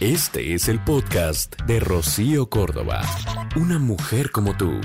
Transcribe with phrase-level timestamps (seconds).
[0.00, 3.00] Este es el podcast de Rocío Córdoba.
[3.56, 4.80] Una mujer como tú.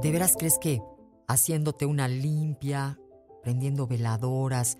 [0.00, 0.80] ¿De veras crees que
[1.26, 3.00] haciéndote una limpia,
[3.42, 4.78] prendiendo veladoras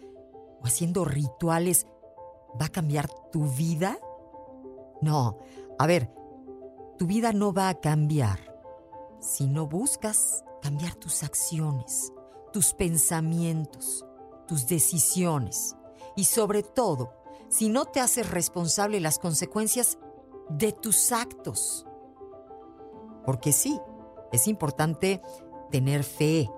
[0.61, 1.89] o haciendo rituales
[2.61, 3.99] va a cambiar tu vida?
[5.03, 5.41] No.
[5.81, 6.09] A ver,
[6.99, 8.39] tu vida no va a cambiar
[9.19, 12.13] si no buscas cambiar tus acciones,
[12.53, 14.07] tus pensamientos,
[14.47, 15.75] tus decisiones
[16.17, 17.13] y sobre todo
[17.49, 19.99] si no te haces responsable las consecuencias
[20.49, 21.87] de tus actos.
[23.25, 23.81] Porque sí,
[24.33, 25.21] es importante
[25.71, 26.51] tener fe.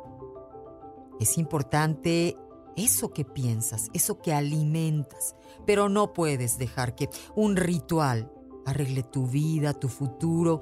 [1.20, 2.36] Es importante
[2.76, 5.34] eso que piensas, eso que alimentas,
[5.66, 8.32] pero no puedes dejar que un ritual
[8.64, 10.60] arregle tu vida, tu futuro,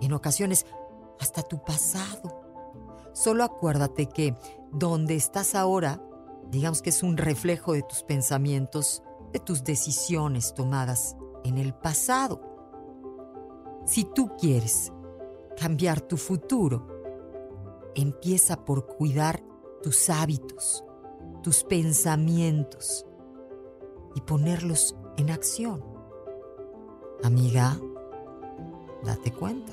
[0.00, 0.66] en ocasiones
[1.20, 2.40] hasta tu pasado.
[3.12, 4.34] Solo acuérdate que
[4.72, 6.02] donde estás ahora,
[6.52, 9.02] digamos que es un reflejo de tus pensamientos,
[9.32, 12.42] de tus decisiones tomadas en el pasado.
[13.86, 14.92] Si tú quieres
[15.58, 16.86] cambiar tu futuro,
[17.94, 19.42] empieza por cuidar
[19.82, 20.84] tus hábitos,
[21.42, 23.06] tus pensamientos
[24.14, 25.82] y ponerlos en acción.
[27.22, 27.80] Amiga,
[29.04, 29.72] date cuenta.